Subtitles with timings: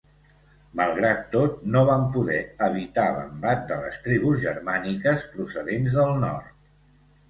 [0.79, 6.55] Malgrat tot no van poder evitar l'embat de les tribus germàniques procedents del nord.